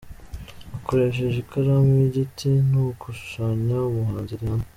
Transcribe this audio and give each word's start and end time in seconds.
Akoresheje 0.77 1.37
ikaramu 1.43 1.91
y'igiti, 1.99 2.49
ni 2.69 2.77
uku 2.85 3.05
ashushanya 3.13 3.77
umuhanzi 3.89 4.33
Rihanna. 4.39 4.65